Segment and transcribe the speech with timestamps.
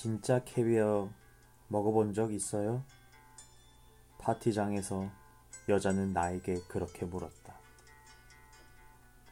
[0.00, 1.10] 진짜 캐비어
[1.66, 2.84] 먹어본 적 있어요?
[4.20, 5.10] 파티장에서
[5.68, 7.58] 여자는 나에게 그렇게 물었다.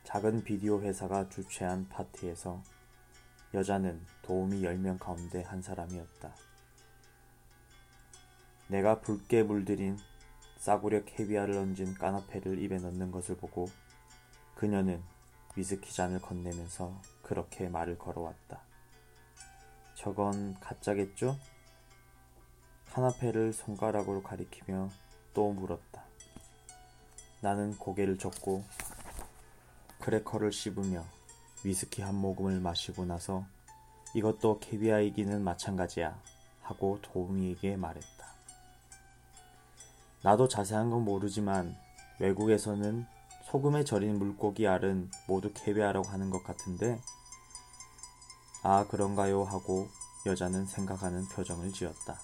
[0.02, 2.60] 작은 비디오 회사가 주최한 파티에서
[3.54, 6.34] 여자는 도우미 10명 가운데 한 사람이었다.
[8.66, 9.96] 내가 붉게 물들인
[10.56, 13.68] 싸구려 캐비아를 얹은 카나페를 입에 넣는 것을 보고
[14.56, 15.00] 그녀는
[15.54, 18.65] 위스키 잔을 건네면서 그렇게 말을 걸어왔다.
[19.96, 21.38] 저건 가짜겠죠?
[22.92, 24.90] 카나페를 손가락으로 가리키며
[25.32, 26.04] 또 물었다.
[27.40, 28.62] 나는 고개를 젓고
[30.00, 31.02] 크래커를 씹으며
[31.64, 33.46] 위스키 한 모금을 마시고 나서
[34.14, 36.20] 이것도 캐비아이기는 마찬가지야
[36.60, 38.26] 하고 도우미에게 말했다.
[40.22, 41.74] 나도 자세한 건 모르지만
[42.20, 43.06] 외국에서는
[43.44, 47.00] 소금에 절인 물고기 알은 모두 캐비아라고 하는 것 같은데
[48.68, 49.88] 아 그런가요 하고
[50.26, 52.18] 여자는 생각하는 표정을 지었다.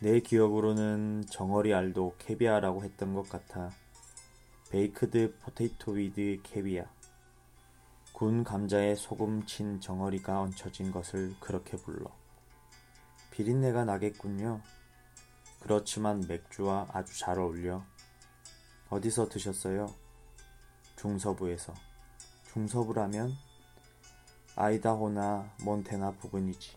[0.00, 3.72] 내 기억으로는 정어리 알도 캐비아라고 했던 것 같아.
[4.70, 6.84] Baked potato with caviar.
[8.12, 12.08] 군 감자에 소금 친 정어리가 얹혀진 것을 그렇게 불러.
[13.32, 14.60] 비린내가 나겠군요.
[15.58, 17.82] 그렇지만 맥주와 아주 잘 어울려.
[18.88, 19.92] 어디서 드셨어요?
[20.94, 21.74] 중서부에서.
[22.52, 23.49] 중서부라면
[24.56, 26.76] 아이다호나 몬테나 부근이지.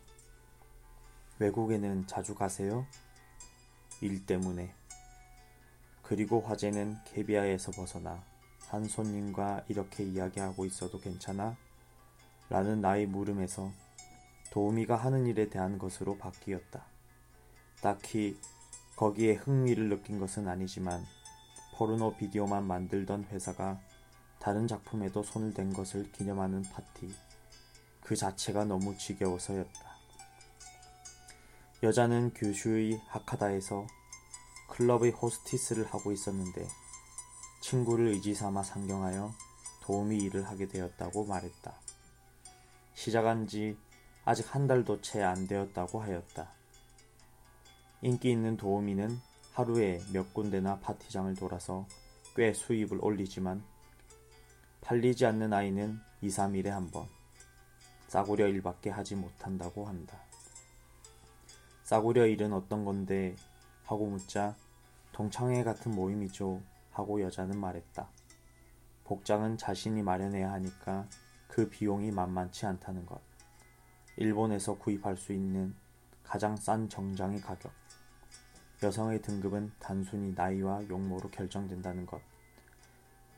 [1.40, 2.86] 외국에는 자주 가세요?
[4.02, 4.74] 일 때문에.
[6.04, 8.24] 그리고 화제는 캐비아에서 벗어나
[8.68, 11.58] 한 손님과 이렇게 이야기하고 있어도 괜찮아?
[12.50, 13.72] 라는 나의 물음에서
[14.52, 16.86] 도우미가 하는 일에 대한 것으로 바뀌었다.
[17.82, 18.40] 딱히
[18.96, 21.04] 거기에 흥미를 느낀 것은 아니지만
[21.76, 23.80] 포르노 비디오만 만들던 회사가
[24.40, 27.12] 다른 작품에도 손을 댄 것을 기념하는 파티.
[28.14, 29.98] 그 자체가 너무 지겨워서였다.
[31.82, 33.88] 여자는 규슈의 하카다에서
[34.70, 36.68] 클럽의 호스티스를 하고 있었는데
[37.64, 39.34] 친구를 의지삼아 상경하여
[39.82, 41.74] 도우미 일을 하게 되었다고 말했다.
[42.94, 43.76] 시작한 지
[44.26, 46.52] 아직 한 달도 채 안 되었다고 하였다.
[48.04, 49.20] 인기 있는 도우미는
[49.54, 51.88] 하루에 몇 군데나 파티장을 돌아서
[52.36, 53.64] 꽤 수입을 올리지만
[54.82, 57.08] 팔리지 않는 아이는 2, 3일에 한 번.
[58.14, 60.20] 싸구려 일밖에 하지 못한다고 한다.
[61.82, 63.36] 싸구려 일은 어떤 건데?
[63.86, 64.56] 하고 묻자
[65.14, 66.62] 동창회 같은 모임이죠.
[66.92, 68.08] 하고 여자는 말했다.
[69.06, 71.08] 복장은 자신이 마련해야 하니까
[71.48, 73.20] 그 비용이 만만치 않다는 것.
[74.18, 75.74] 일본에서 구입할 수 있는
[76.24, 77.72] 가장 싼 정장의 가격.
[78.84, 82.22] 여성의 등급은 단순히 나이와 용모로 결정된다는 것.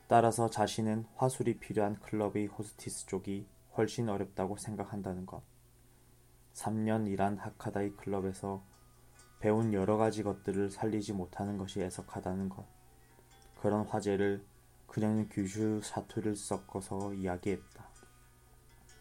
[0.06, 5.42] 따라서 자신은 화술이 필요한 클럽의 호스티스 쪽이 훨씬 어렵다고 생각한다는 것.
[6.54, 8.62] 3년 일한 하카다이 클럽에서
[9.40, 12.64] 배운 여러 가지 것들을 살리지 못하는 것이 애석하다는 것.
[13.60, 14.44] 그런 화제를
[14.86, 17.86] 그녀는 규슈 사투를 섞어서 이야기했다.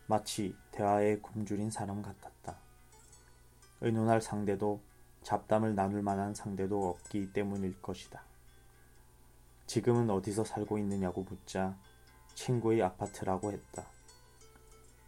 [0.08, 2.58] 마치 대화에 굶주린 사람 같았다.
[3.81, 4.81] 의논할 상대도
[5.24, 8.24] 잡담을 나눌 만한 상대도 없기 때문일 것이다.
[9.66, 11.75] 지금은 어디서 살고 있느냐고 묻자
[12.35, 13.95] 친구의 아파트라고 했다.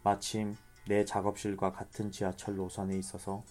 [0.08, 3.44] 마침 내 작업실과 같은 지하철 노선에 있어서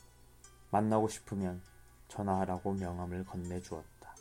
[0.72, 1.62] 만나고 싶으면
[2.07, 4.15] 전화하라고 명함을 건네주었다.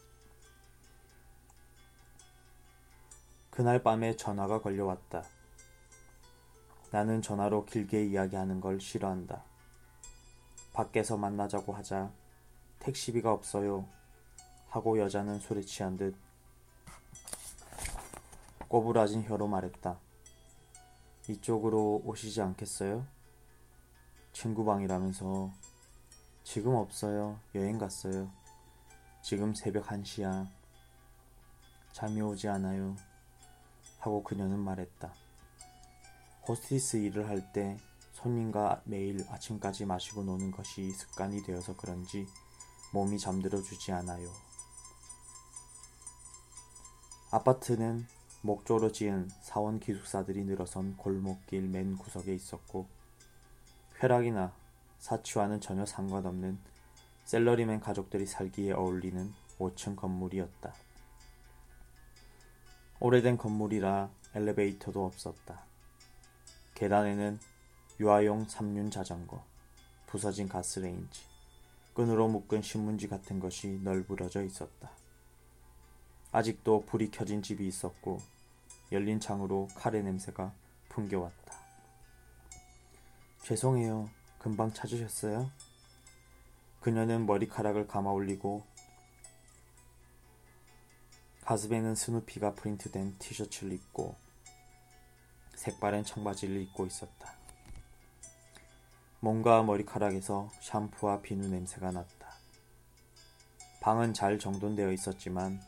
[3.48, 5.22] 그날 밤에 전화가 걸려왔다.
[6.90, 9.42] 나는 전화로 길게 이야기하는 걸 싫어한다.
[10.74, 12.12] 밖에서 만나자고 하자
[12.80, 13.88] 택시비가 없어요.
[14.68, 16.14] 하고 여자는 취한 듯
[18.68, 20.05] 꼬부라진 혀로 말했다.
[21.28, 23.06] 이쪽으로 오시지 않겠어요?
[24.32, 25.50] 친구 방이라면서
[26.44, 27.38] 지금 없어요.
[27.54, 28.30] 여행 갔어요.
[29.22, 30.46] 지금 새벽 1시야.
[31.92, 32.96] 잠이 오지 않아요.
[33.98, 35.12] 하고 그녀는 말했다.
[36.46, 37.76] 호스티스 일을 할 때
[38.12, 42.26] 손님과 매일 아침까지 마시고 노는 것이 습관이 되어서 그런지
[42.92, 44.32] 몸이 잠들어 주지 않아요.
[47.30, 48.06] 아파트는
[48.46, 52.86] 목조로 지은 사원 기숙사들이 늘어선 골목길 맨 구석에 있었고
[53.98, 54.52] 쾌락이나
[55.00, 56.56] 사치와는 전혀 상관없는
[57.24, 60.72] 셀러리맨 가족들이 살기에 어울리는 5층 건물이었다.
[63.00, 65.64] 오래된 건물이라 엘리베이터도 없었다.
[66.76, 67.40] 계단에는
[67.98, 69.42] 유아용 삼륜 자전거,
[70.06, 71.24] 부서진 가스레인지,
[71.94, 74.92] 끈으로 묶은 신문지 같은 것이 널브러져 있었다.
[76.30, 78.35] 아직도 불이 켜진 집이 있었고
[78.92, 80.52] 열린 창으로 카레 냄새가
[80.88, 81.54] 풍겨왔다.
[83.42, 84.08] 죄송해요.
[84.38, 85.50] 금방 찾으셨어요?
[86.80, 88.64] 그녀는 머리카락을 감아 올리고
[91.44, 94.16] 가슴에는 스누피가 프린트된 티셔츠를 입고
[95.54, 97.34] 색바랜 청바지를 입고 있었다.
[99.20, 102.36] 몸과 머리카락에서 샴푸와 비누 냄새가 났다.
[103.80, 105.60] 방은 잘 정돈되어 있었지만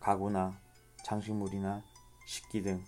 [0.00, 0.58] 가구나
[1.04, 1.82] 장식물이나
[2.26, 2.84] 식기 등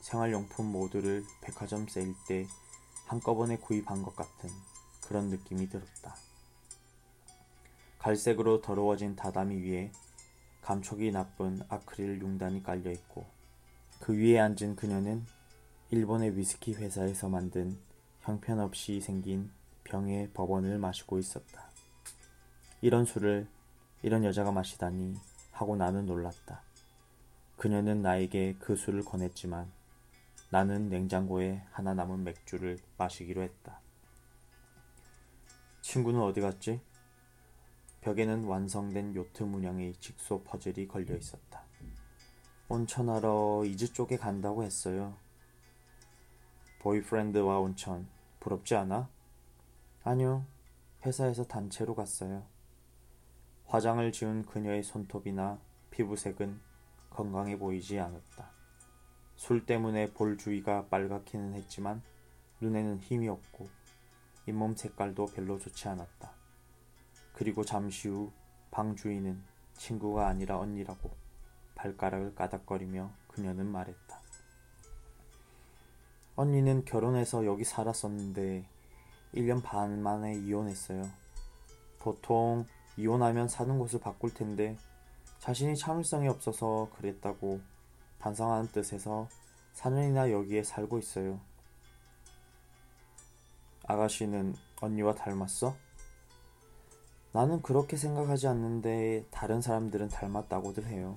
[0.00, 2.46] 생활용품 모두를 백화점 세일 때
[3.06, 4.50] 한꺼번에 구입한 것 같은
[5.02, 6.16] 그런 느낌이 들었다.
[7.98, 9.92] 갈색으로 더러워진 다다미 위에
[10.62, 13.26] 감촉이 나쁜 아크릴 융단이 깔려 있고
[13.98, 15.26] 그 위에 앉은 그녀는
[15.90, 17.78] 일본의 위스키 회사에서 만든
[18.20, 19.50] 형편없이 생긴
[19.84, 21.68] 병의 버번을 마시고 있었다.
[22.80, 23.48] 이런 술을
[24.02, 25.14] 이런 여자가 마시다니
[25.52, 26.62] 하고 나는 놀랐다.
[27.60, 29.70] 그녀는 나에게 그 술을 권했지만
[30.48, 33.82] 나는 냉장고에 하나 남은 맥주를 마시기로 했다.
[35.82, 36.80] 친구는 어디 갔지?
[38.00, 41.62] 벽에는 완성된 요트 문양의 직소 퍼즐이 걸려 있었다.
[42.70, 45.14] 온천하러 이즈 쪽에 간다고 했어요.
[46.78, 48.08] 보이프렌드와 온천
[48.40, 49.10] 부럽지 않아?
[50.02, 50.46] 아니요.
[51.04, 52.42] 회사에서 단체로 갔어요.
[53.66, 55.58] 화장을 지운 그녀의 손톱이나
[55.90, 56.69] 피부색은
[57.10, 58.50] 건강해 보이지 않았다.
[59.36, 62.02] 술 때문에 볼 주위가 빨갛기는 했지만
[62.60, 63.68] 눈에는 힘이 없고
[64.46, 66.32] 잇몸 색깔도 별로 좋지 않았다.
[67.34, 68.32] 그리고 잠시 후
[68.70, 69.42] 방 주인은
[69.76, 71.10] 친구가 아니라 언니라고
[71.74, 74.20] 발가락을 까닥거리며 그녀는 말했다.
[76.36, 78.64] 언니는 결혼해서 여기 살았었는데
[79.34, 81.02] 1년 반 만에 이혼했어요.
[81.98, 82.64] 보통
[82.96, 84.76] 이혼하면 사는 곳을 바꿀 텐데
[85.40, 87.60] 자신이 참을성이 없어서 그랬다고
[88.18, 89.26] 반성하는 뜻에서
[89.74, 91.40] 4년이나 여기에 살고 있어요.
[93.86, 95.74] 아가씨는 언니와 닮았어?
[97.32, 101.14] 나는 그렇게 생각하지 않는데 다른 사람들은 닮았다고들 해요.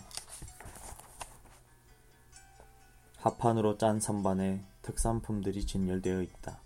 [3.18, 6.60] 하판으로 짠 선반에 특산품들이 진열되어 있다.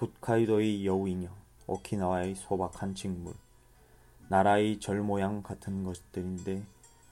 [0.00, 1.32] 홋카이도의 여우 인형,
[1.66, 3.34] 오키나와의 소박한 식물,
[4.32, 6.64] 나라의 절 모양 같은 것들인데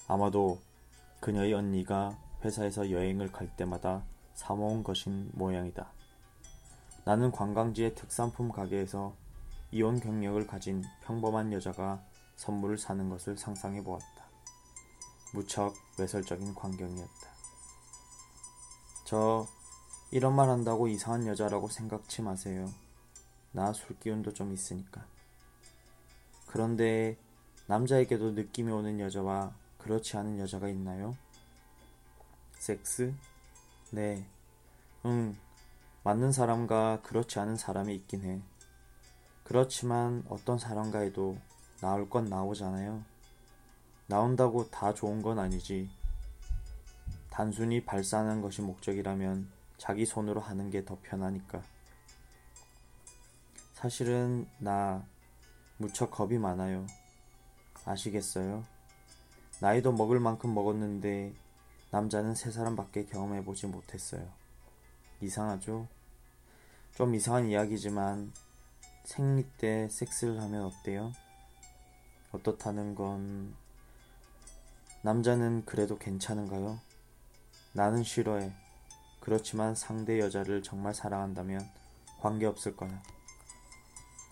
[0.09, 0.59] 아마도
[1.21, 4.03] 그녀의 언니가 회사에서 여행을 갈 때마다
[4.33, 5.93] 사모은 것인 모양이다.
[7.05, 9.15] 나는 관광지의 특산품 가게에서
[9.71, 12.03] 이혼 경력을 가진 평범한 여자가
[12.37, 14.25] 선물을 사는 것을 상상해 보았다.
[15.35, 17.29] 무척 외설적인 광경이었다.
[19.05, 19.47] 저
[20.11, 22.67] 이런 말 한다고 이상한 여자라고 생각치 마세요.
[23.53, 25.05] 나 술 기운도 좀 있으니까.
[26.51, 27.17] 그런데
[27.69, 31.17] 남자에게도 느낌이 오는 여자와 그렇지 않은 여자가 있나요?
[32.59, 33.15] 섹스?
[33.93, 34.27] 네.
[35.05, 35.37] 응.
[36.03, 38.43] 맞는 사람과 그렇지 않은 사람이 있긴 해.
[39.45, 41.39] 그렇지만 어떤 사람과해도
[41.81, 43.05] 나올 건 나오잖아요.
[44.09, 45.89] 나온다고 다 좋은 건 아니지.
[47.31, 49.49] 단순히 발산하는 것이 목적이라면
[49.79, 51.63] 자기 손으로 하는 게 더 편하니까.
[53.73, 55.07] 사실은 나
[55.81, 56.87] 무척 겁이 많아요.
[57.87, 58.67] 아시겠어요?
[59.63, 61.33] 나이도 먹을 만큼 먹었는데
[61.91, 64.29] 남자는 세 사람밖에 경험해보지 못했어요.
[65.23, 65.89] 이상하죠?
[66.95, 68.31] 좀 이상한 이야기지만
[69.05, 71.13] 생리 때 섹스를 하면 어때요?
[72.33, 73.55] 어떻다는 건
[75.01, 76.79] 남자는 그래도 괜찮은가요?
[77.73, 78.53] 나는 싫어해.
[79.21, 81.67] 그렇지만 상대 여자를 정말 사랑한다면
[82.21, 83.03] 관계없을 거야.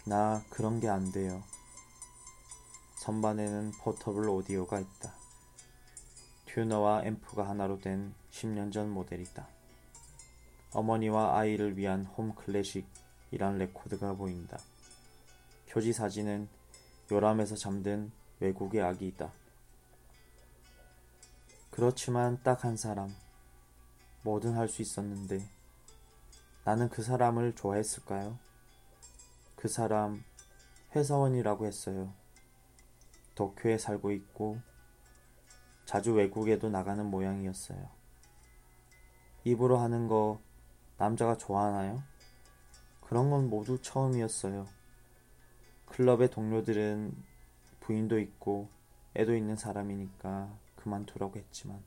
[0.09, 1.43] 나 그런 게 안 돼요.
[2.97, 5.13] 선반에는 포터블 오디오가 있다.
[6.47, 9.47] 튜너와 앰프가 하나로 된 10년 전 모델이다.
[10.73, 14.59] 어머니와 아이를 위한 홈 클래식이란 레코드가 보인다.
[15.69, 16.49] 표지 사진은
[17.13, 18.11] 요람에서 잠든
[18.41, 19.31] 외국의 아기이다.
[21.71, 23.15] 그렇지만 딱 한 사람,
[24.23, 25.47] 뭐든 할 수 있었는데
[26.65, 28.39] 나는 그 사람을 좋아했을까요?
[29.59, 30.23] 그 사람
[30.95, 32.15] 회사원이라고 했어요.
[33.35, 34.61] 도쿄에 살고 있고
[35.85, 37.91] 자주 외국에도 나가는 모양이었어요.
[39.43, 40.41] 입으로 하는 거
[40.97, 42.05] 남자가 좋아하나요?
[43.01, 44.65] 그런 건 모두 처음이었어요.
[45.87, 47.17] 클럽의 동료들은
[47.81, 48.69] 부인도 있고
[49.17, 51.83] 애도 있는 사람이니까 그만두라고 했지만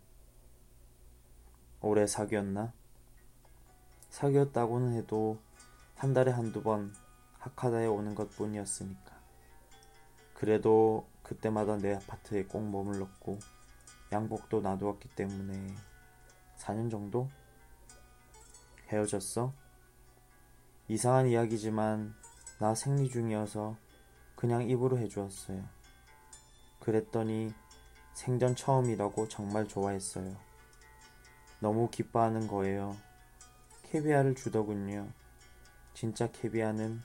[1.79, 2.73] 오래 사귀었나?
[4.09, 5.39] 사귀었다고는 해도
[5.95, 6.93] 한 달에 한두 번
[7.41, 9.19] 하카다에 오는 것 뿐이었으니까.
[10.33, 13.39] 그래도 그때마다 내 아파트에 꼭 머물렀고
[14.11, 15.75] 양복도 놔두었기 때문에
[16.57, 17.29] 4년 정도?
[18.89, 19.53] 헤어졌어?
[20.87, 22.13] 이상한 이야기지만
[22.59, 23.75] 나 생리 중이어서
[24.35, 25.63] 그냥 입으로 해주었어요.
[26.79, 27.53] 그랬더니
[28.13, 30.35] 생전 처음이라고 정말 좋아했어요.
[31.59, 32.95] 너무 기뻐하는 거예요.
[33.83, 35.09] 캐비아를 주더군요.
[35.93, 37.01] 진짜 캐비아는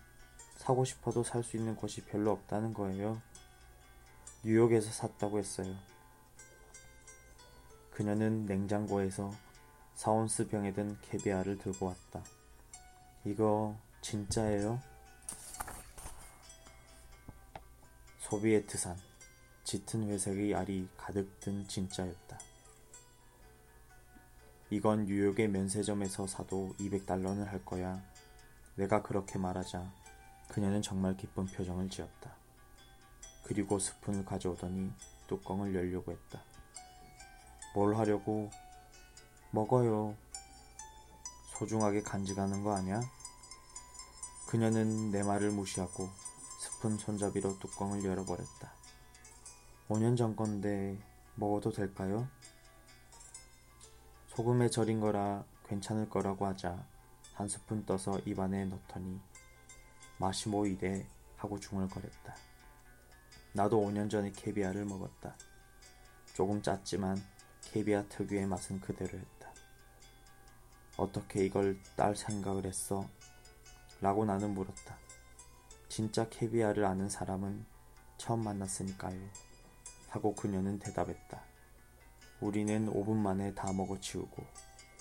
[0.57, 3.21] 사고 싶어도 살 수 있는 곳이 별로 없다는 거예요.
[4.43, 5.75] 뉴욕에서 샀다고 했어요.
[7.91, 9.33] 그녀는 냉장고에서
[9.95, 12.23] 사온스 병에 든 캐비아를 들고 왔다.
[13.25, 14.81] 이거 진짜예요?
[18.19, 18.97] 소비에트산
[19.65, 22.39] 짙은 회색의 알이 가득 든 진짜였다.
[24.71, 28.03] 이건 뉴욕의 면세점에서 사도 200달러는 할 거야.
[28.75, 29.91] 내가 그렇게 말하자
[30.49, 32.35] 그녀는 정말 기쁜 표정을 지었다.
[33.45, 34.93] 그리고 스푼을 가져오더니
[35.27, 36.43] 뚜껑을 열려고 했다.
[37.75, 38.51] 뭘 하려고?
[39.51, 40.17] 먹어요.
[41.59, 43.01] 소중하게 간직하는 거 아냐?
[44.49, 46.09] 그녀는 내 말을 무시하고
[46.61, 48.73] 스푼 손잡이로 뚜껑을 열어버렸다.
[49.89, 50.99] 5년 전 건데
[51.37, 52.29] 먹어도 될까요?
[54.29, 56.85] 소금에 절인 거라 괜찮을 거라고 하자
[57.35, 59.21] 한 스푼 떠서 입안에 넣더니
[60.67, 61.07] 이래
[61.37, 62.35] 하고 중얼거렸다.
[63.53, 65.37] 나도 5년 전에 캐비아를 먹었다.
[66.35, 67.23] 조금 짰지만
[67.63, 69.53] 캐비아 특유의 맛은 그대로였다.
[70.97, 73.09] 어떻게 이걸 딸 생각을 했어?
[74.01, 74.99] 라고 나는 물었다.
[75.89, 77.65] 진짜 캐비아를 아는 사람은
[78.19, 79.21] 처음 만났으니까요.
[80.09, 81.43] 하고 그녀는 대답했다.
[82.41, 84.45] 우리는 5분 만에 다 먹어치우고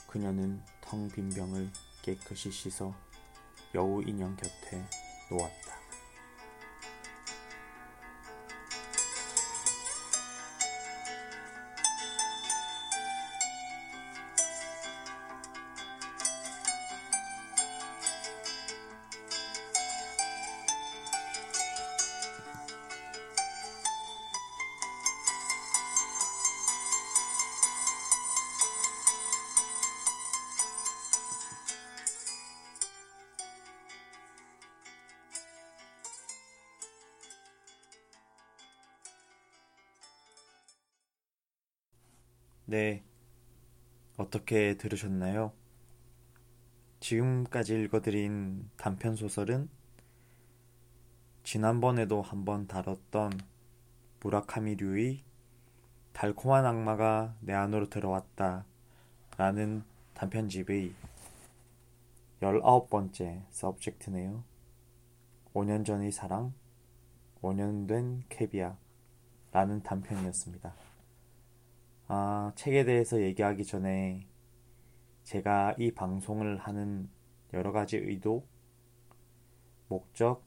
[0.07, 1.69] 그녀는 텅 빈 병을
[2.01, 2.93] 깨끗이 씻어
[3.73, 4.85] 여우 인형 곁에
[5.29, 5.74] 놓았다.
[42.75, 43.05] 네.
[44.17, 45.53] 어떻게 들으셨나요?
[46.99, 49.69] 지금까지 읽어드린 단편 소설은
[51.43, 53.31] 지난번에도 한번 다뤘던
[54.19, 55.23] 무라카미류의
[56.11, 58.65] 달콤한 악마가 내 안으로 들어왔다
[59.37, 60.93] 라는 단편집의
[62.41, 64.43] 19번째 서브젝트네요.
[65.53, 66.53] 5년 전의 사랑,
[67.41, 68.75] 5년 된 캐비아
[69.53, 70.84] 라는 단편이었습니다.
[72.07, 74.27] 아, 책에 대해서 얘기하기 전에
[75.23, 77.09] 제가 이 방송을 하는
[77.51, 78.45] 여러 가지 의도,
[79.87, 80.43] 목적,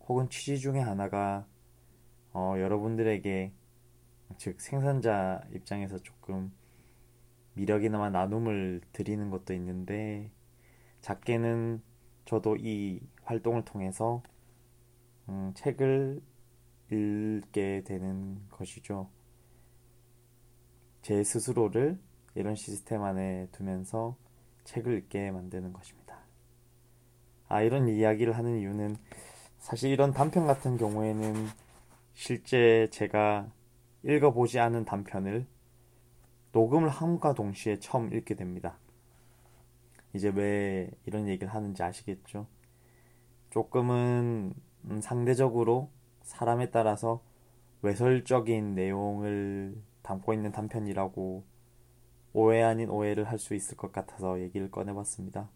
[0.00, 1.46] 혹은 취지 중에 하나가
[2.32, 3.52] 어, 여러분들에게
[4.38, 6.50] 즉 생산자 입장에서 조금
[7.52, 10.30] 미력이나마 나눔을 드리는 것도 있는데
[11.02, 11.82] 작게는
[12.24, 14.22] 저도 이 활동을 통해서
[15.28, 16.22] 음, 책을
[16.90, 19.10] 읽게 되는 것이죠.
[21.02, 21.98] 제 스스로를
[22.34, 24.16] 이런 시스템 안에 두면서
[24.64, 26.18] 책을 읽게 만드는 것입니다.
[27.48, 28.96] 아, 이런 이야기를 하는 이유는
[29.58, 31.34] 사실 이런 단편 같은 경우에는
[32.14, 33.50] 실제 제가
[34.04, 35.46] 읽어보지 않은 단편을
[36.52, 38.78] 녹음을 함과 동시에 처음 읽게 됩니다.
[40.14, 42.46] 이제 왜 이런 얘기를 하는지 아시겠죠?
[43.50, 44.54] 조금은
[44.84, 45.90] 음, 상대적으로
[46.22, 47.22] 사람에 따라서
[47.82, 49.76] 외설적인 내용을
[50.12, 51.44] 담고 있는 단편이라고
[52.34, 55.48] 오해 아닌 오해를 할 수 있을 것 같아서 얘기를 꺼내봤습니다.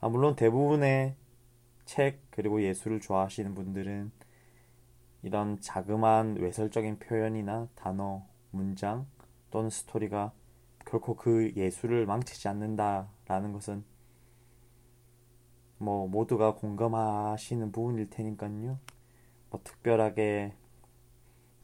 [0.00, 1.14] 아, 물론 대부분의
[1.84, 4.12] 책 그리고 예술을 좋아하시는 분들은
[5.22, 9.06] 이런 자그마한 외설적인 표현이나 단어, 문장
[9.50, 10.32] 또는 스토리가
[10.86, 13.84] 결코 그 예술을 망치지 않는다라는 것은
[15.76, 18.78] 뭐 모두가 공감하시는 부분일 테니까요.
[19.50, 20.54] 뭐 특별하게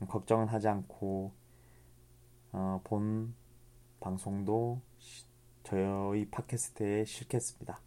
[0.08, 1.32] 걱정은 하지 않고
[2.58, 3.34] 어, 본
[4.00, 4.80] 방송도
[5.62, 7.82] 저희 팟캐스트에 실겠습니다.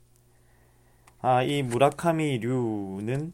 [1.21, 3.33] 아, 이 무라카미 류는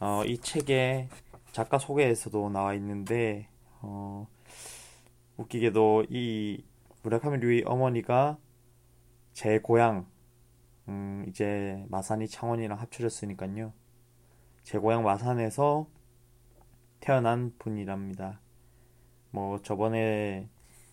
[0.00, 1.10] 어, 이 책의
[1.52, 3.46] 작가 소개에서도 나와 있는데
[3.82, 4.26] 어,
[5.36, 6.64] 웃기게도 이
[7.02, 8.38] 무라카미 류의 어머니가
[9.34, 10.06] 제 고향
[10.88, 13.74] 음, 이제 마산이 창원이랑 합쳐졌으니까요.
[14.62, 15.86] 제 고향 마산에서
[17.00, 18.40] 태어난 분이랍니다.
[19.30, 20.48] 뭐 저번에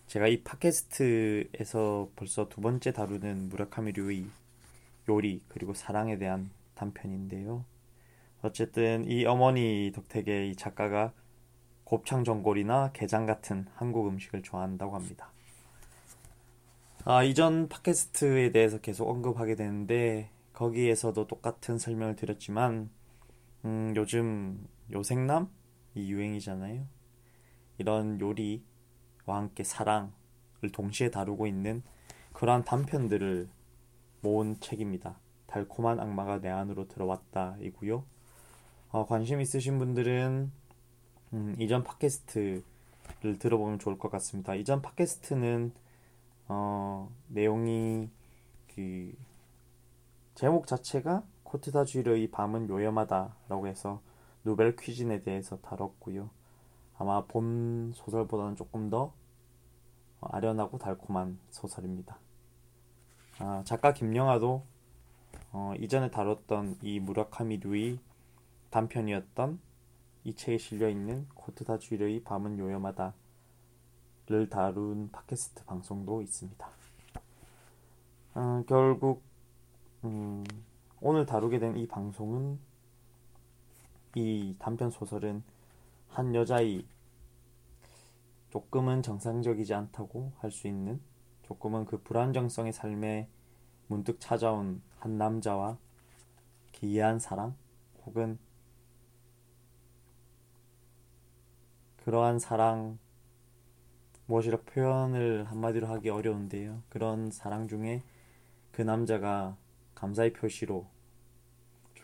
[0.08, 4.24] 제가 이 팟캐스트에서 벌써 두 번째 다루는 무라카미 류의
[5.06, 7.62] 요리 그리고 사랑에 대한 단편인데요.
[8.40, 11.12] 어쨌든 이 어머니 덕택에 이 작가가
[11.84, 15.30] 곱창 전골이나 게장 같은 한국 음식을 좋아한다고 합니다.
[17.04, 22.88] 아, 이전 팟캐스트에 대해서 계속 언급하게 되는데 거기에서도 똑같은 설명을 드렸지만
[23.66, 25.50] 음, 요즘 요생남
[25.94, 26.86] 이 유행이잖아요.
[27.76, 28.77] 이런 요리 와
[29.36, 30.10] 함께 사랑을
[30.72, 31.82] 동시에 다루고 있는
[32.32, 33.48] 그러한 단편들을
[34.20, 35.18] 모은 책입니다.
[35.46, 38.04] 달콤한 악마가 내 안으로 들어왔다이고요.
[38.90, 40.50] 어, 관심 있으신 분들은
[41.32, 42.62] 음, 이전 팟캐스트를
[43.38, 44.54] 들어보면 좋을 것 같습니다.
[44.54, 45.72] 이전 팟캐스트는
[46.48, 48.08] 어, 내용이
[48.74, 49.12] 그
[50.34, 54.00] 제목 자체가 코트다주의의 밤은 요염하다라고 해서
[54.42, 56.30] 노벨 퀴즈에 대해서 다뤘고요.
[56.96, 59.12] 아마 본 소설보다는 조금 더
[60.20, 62.18] 아련하고 달콤한 소설입니다.
[63.38, 64.64] 아, 작가 김영하도
[65.52, 67.98] 어, 이전에 다뤘던 이 무라카미 류의
[68.70, 69.60] 단편이었던
[70.24, 73.12] 이 책에 실려 있는 코트다 주의의 밤은 요염하다를
[74.50, 76.68] 다룬 팟캐스트 방송도 있습니다.
[78.34, 79.22] 어, 결국
[80.04, 80.44] 음,
[81.00, 82.58] 오늘 다루게 된 이 방송은
[84.16, 85.42] 이 단편 소설은
[86.08, 86.84] 한 여자의
[88.50, 91.00] 조금은 정상적이지 않다고 할 수 있는
[91.42, 93.28] 조금은 그 불안정성의 삶에
[93.86, 95.78] 문득 찾아온 한 남자와
[96.72, 97.56] 기이한 사랑
[98.04, 98.38] 혹은
[102.04, 102.98] 그러한 사랑
[104.26, 106.82] 무엇이라 표현을 한마디로 하기 어려운데요.
[106.88, 108.02] 그런 사랑 중에
[108.72, 109.56] 그 남자가
[109.94, 110.86] 감사의 표시로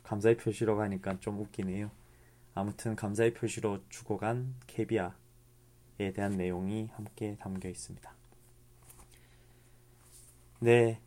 [0.02, 1.90] 감사의 표시로 가니까 좀 웃기네요.
[2.54, 5.14] 아무튼 감사의 표시로 죽어간 케비아
[6.00, 8.14] 에 대한 내용이 함께 담겨 있습니다.
[10.61, 11.00] 네.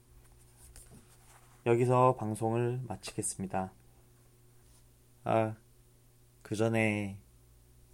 [1.66, 3.74] 여기서 방송을 마치겠습니다.
[5.26, 5.56] 아,
[6.42, 7.18] 그 전에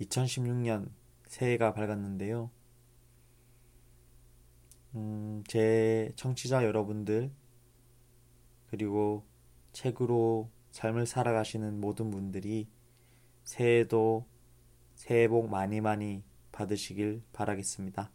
[0.01, 0.91] 2016년
[1.25, 2.51] 새해가 밝았는데요.
[4.93, 7.31] 음, 제 청취자 여러분들,
[8.67, 9.25] 그리고
[9.71, 12.67] 책으로 삶을 살아가시는 모든 분들이
[13.43, 14.27] 새해도
[14.93, 16.23] 새해 복 많이 많이
[16.53, 18.09] 받으시길 바라겠습니다.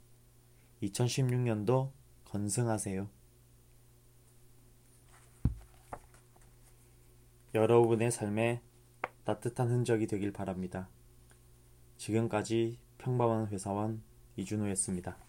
[0.82, 1.90] 2016년도
[2.24, 3.08] 건승하세요.
[7.54, 8.62] 여러분의 삶에
[9.24, 10.88] 따뜻한 흔적이 되길 바랍니다.
[11.98, 14.02] 지금까지 평범한 회사원
[14.36, 15.27] 이준호였습니다.